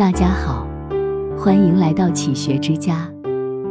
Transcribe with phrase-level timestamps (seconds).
[0.00, 0.66] 大家好，
[1.36, 3.06] 欢迎来到启学之家，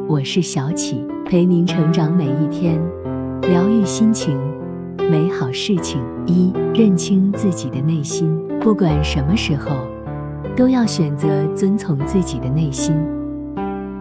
[0.08, 2.80] 我是小启，陪您成长每一天，
[3.42, 4.38] 疗愈心情，
[5.10, 6.00] 美好事情。
[6.28, 9.72] 一、认清自己的内心，不管什么时候，
[10.56, 12.94] 都要选择遵从自己的内心，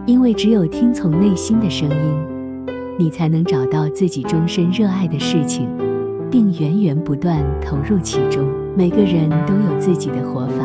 [0.05, 2.67] 因为只有听从内心的声音，
[2.99, 5.67] 你才能找到自己终身热爱的事情，
[6.29, 8.47] 并源源不断投入其中。
[8.75, 10.63] 每个人都有自己的活法。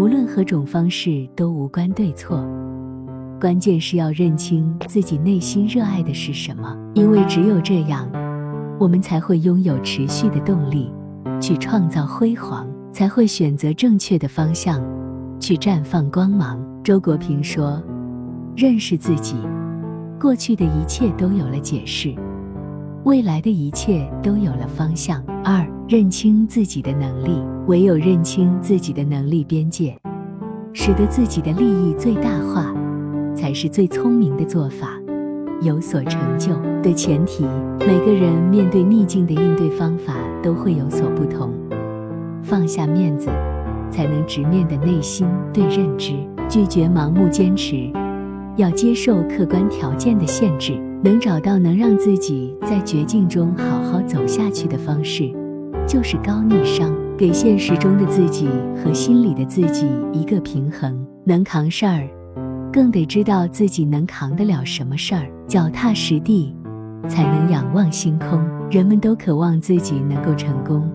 [0.00, 2.42] 无论何种方式都无关对错，
[3.38, 8.10] 关键是要认清自己内心热爱的是什么，因为只有这样，
[8.78, 10.90] 我们才会拥有持续的动力，
[11.38, 14.82] 去创造辉煌，才会选择正确的方向，
[15.38, 16.58] 去绽放光芒。
[16.82, 17.78] 周国平说
[18.56, 19.36] ：“认识自己，
[20.18, 22.14] 过去的一切都有了解释，
[23.04, 25.66] 未来的一切都有了方向。”二。
[25.88, 29.98] 认清自己的能力，唯有认清自己的能力边界，
[30.72, 32.72] 使得自己的利益最大化，
[33.34, 34.90] 才是最聪明的做法。
[35.62, 37.44] 有所成就的前提，
[37.80, 41.50] 每个人面对逆境的应对方法都会有所不同。
[42.40, 43.28] 放下面子，
[43.90, 46.14] 才能直面的内心对认知，
[46.48, 47.90] 拒绝盲目坚持，
[48.54, 55.32] 要接受客观条件的限制，能找到能让自己在绝境中好好走下去的方式。
[55.86, 61.04] 就是高逆商，给现实中的自己和心里的自己一个平衡。
[61.24, 62.08] 能扛事儿，
[62.72, 65.26] 更得知道自己能扛得了什么事儿。
[65.48, 66.54] 脚踏实地，
[67.08, 68.40] 才能仰望星空。
[68.70, 70.88] 人们都渴望自己能够成功，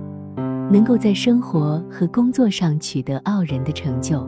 [0.71, 4.25] 能够在生活和工作上取得傲人的成就，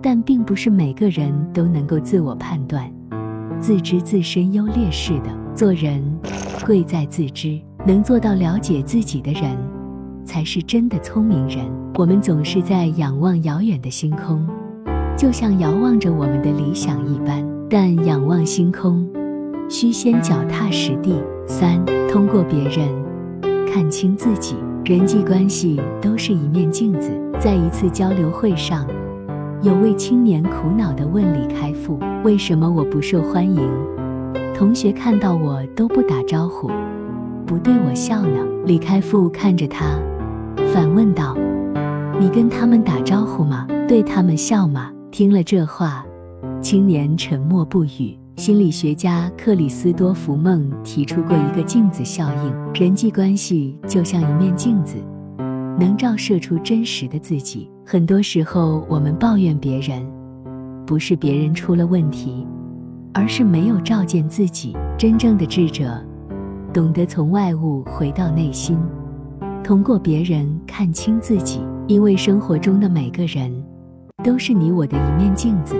[0.00, 2.88] 但并不是每个人都能够自我判断，
[3.60, 5.30] 自知自身优劣势的。
[5.54, 6.02] 做人，
[6.64, 9.56] 贵在自知，能做到了解自己的人。
[10.24, 11.66] 才是真的聪明人。
[11.96, 14.46] 我们总是在仰望遥远的星空，
[15.16, 17.44] 就像遥望着我们的理想一般。
[17.68, 19.08] 但仰望星空，
[19.68, 21.14] 需先脚踏实地。
[21.46, 22.88] 三，通过别人
[23.66, 24.54] 看清自己。
[24.84, 27.10] 人际关系都是一面镜子。
[27.38, 28.86] 在一次交流会上，
[29.62, 33.60] 有位青年苦恼地问李开复：“为什么我不受欢迎？
[34.54, 36.70] 同学看到我都不打招呼，
[37.44, 39.98] 不对我笑呢？”李开复看着他。
[40.72, 41.36] 反问道
[42.18, 43.66] ：“你跟他们打招呼吗？
[43.86, 46.06] 对他们笑吗？”听了这话，
[46.62, 48.18] 青年沉默不语。
[48.36, 54.96] 心理学家克里斯多福·梦提出过一个镜子效应：人际关系就像一面镜子，
[55.78, 57.69] 能照射出真实的自己。
[57.84, 60.06] 很多时候，我们抱怨别人，
[60.86, 62.46] 不是别人出了问题，
[63.12, 64.76] 而是没有照见自己。
[64.96, 66.00] 真正的智者，
[66.72, 68.78] 懂得从外物回到内心。
[69.64, 73.52] 通过别人看清自己，因为生活中的每个人
[74.22, 75.74] 都是你我的一面镜子。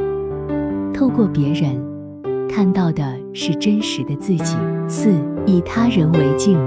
[0.92, 1.80] 透过别人
[2.48, 4.56] 看到的是真实的自己。
[4.88, 5.12] 四，
[5.46, 6.58] 以他人为镜，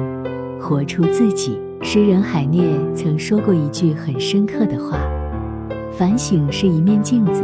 [0.59, 1.59] 活出自己。
[1.81, 2.63] 诗人海涅
[2.95, 4.97] 曾说过一句很深刻的话：
[5.95, 7.43] 反省是一面镜子，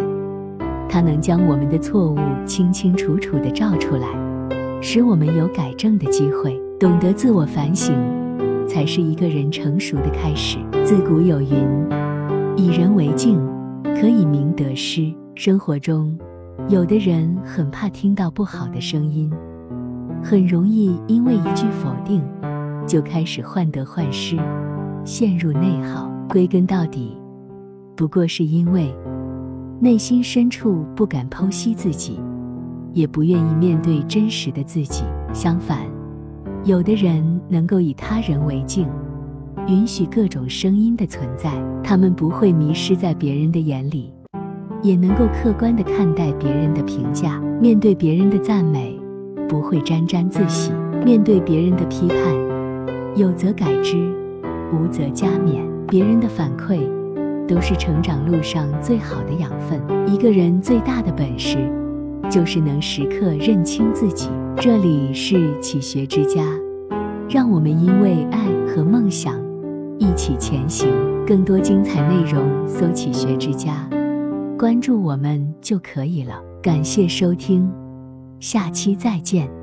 [0.89, 2.17] 它能将我们的错误
[2.47, 4.07] 清清楚楚地照出来，
[4.81, 6.59] 使我们有改正的机会。
[6.79, 7.95] 懂得自我反省。
[8.67, 10.59] 才是一个人成熟的开始。
[10.83, 11.57] 自古有云
[12.55, 13.39] ：“以人为镜，
[13.83, 16.15] 可以明得失。”生活中，
[16.67, 19.31] 有的人很怕听到不好的声音，
[20.23, 22.23] 很容易因为一句否定，
[22.85, 24.37] 就开始患得患失，
[25.03, 26.09] 陷入内耗。
[26.29, 27.17] 归根到底，
[27.99, 28.95] 不过是因为
[29.81, 32.17] 内心深处不敢剖析自己，
[32.93, 35.03] 也不愿意面对真实的自己。
[35.33, 35.79] 相反，
[36.63, 38.87] 有的人能够以他人为镜，
[39.67, 41.51] 允许各种声音的存在，
[41.83, 44.13] 他们不会迷失在别人的眼里，
[44.81, 47.37] 也能够客观地看待别人的评价。
[47.59, 48.97] 面对别人的赞美，
[49.49, 50.71] 不会沾沾自喜；
[51.03, 52.17] 面对别人的批判，
[53.17, 53.97] 有则改之，
[54.71, 55.67] 无则加勉。
[55.89, 56.79] 别人的反馈，
[57.49, 59.81] 都是成长路上最好的养分。
[60.07, 61.57] 一个人最大的本事，
[62.29, 64.29] 就是能时刻认清自己。
[64.55, 66.43] 这里是启学之家，
[67.27, 69.33] 让我们因为爱和梦想
[69.97, 70.87] 一起前行。
[71.25, 73.87] 更多精彩内容，搜“启学之家”，
[74.57, 76.41] 关注我们就可以了。
[76.61, 77.71] 感谢收听，
[78.39, 79.58] 下期再见。